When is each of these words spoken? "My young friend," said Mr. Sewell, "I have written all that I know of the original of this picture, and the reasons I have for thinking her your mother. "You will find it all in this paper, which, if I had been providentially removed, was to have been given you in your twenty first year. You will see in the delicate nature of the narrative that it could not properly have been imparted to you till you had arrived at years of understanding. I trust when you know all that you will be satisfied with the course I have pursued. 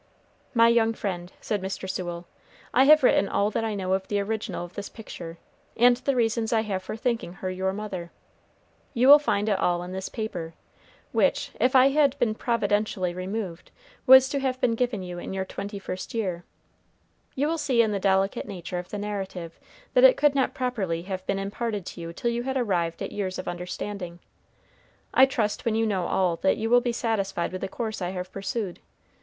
"My 0.55 0.67
young 0.67 0.93
friend," 0.95 1.31
said 1.41 1.61
Mr. 1.61 1.87
Sewell, 1.87 2.25
"I 2.73 2.85
have 2.85 3.03
written 3.03 3.29
all 3.29 3.51
that 3.51 3.63
I 3.63 3.75
know 3.75 3.93
of 3.93 4.07
the 4.07 4.19
original 4.19 4.65
of 4.65 4.73
this 4.73 4.89
picture, 4.89 5.37
and 5.77 5.97
the 5.97 6.15
reasons 6.15 6.51
I 6.51 6.61
have 6.61 6.81
for 6.81 6.97
thinking 6.97 7.33
her 7.33 7.51
your 7.51 7.71
mother. 7.71 8.09
"You 8.95 9.07
will 9.07 9.19
find 9.19 9.47
it 9.47 9.59
all 9.59 9.83
in 9.83 9.91
this 9.91 10.09
paper, 10.09 10.55
which, 11.11 11.51
if 11.59 11.75
I 11.75 11.89
had 11.89 12.17
been 12.17 12.33
providentially 12.33 13.13
removed, 13.13 13.69
was 14.07 14.27
to 14.29 14.39
have 14.39 14.59
been 14.59 14.73
given 14.73 15.03
you 15.03 15.19
in 15.19 15.33
your 15.35 15.45
twenty 15.45 15.77
first 15.77 16.15
year. 16.15 16.45
You 17.35 17.45
will 17.47 17.59
see 17.59 17.83
in 17.83 17.91
the 17.91 17.99
delicate 17.99 18.47
nature 18.47 18.79
of 18.79 18.89
the 18.89 18.97
narrative 18.97 19.59
that 19.93 20.03
it 20.03 20.17
could 20.17 20.33
not 20.33 20.55
properly 20.55 21.03
have 21.03 21.23
been 21.27 21.37
imparted 21.37 21.85
to 21.85 22.01
you 22.01 22.11
till 22.11 22.31
you 22.31 22.41
had 22.41 22.57
arrived 22.57 23.03
at 23.03 23.11
years 23.11 23.37
of 23.37 23.47
understanding. 23.47 24.17
I 25.13 25.27
trust 25.27 25.63
when 25.63 25.75
you 25.75 25.85
know 25.85 26.07
all 26.07 26.37
that 26.37 26.57
you 26.57 26.71
will 26.71 26.81
be 26.81 26.91
satisfied 26.91 27.51
with 27.51 27.61
the 27.61 27.67
course 27.67 28.01
I 28.01 28.09
have 28.09 28.31
pursued. 28.31 28.79